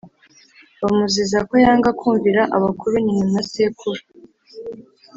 [0.81, 4.01] bamuziza ko yanga kumvira abakuru: nyina na sekuru.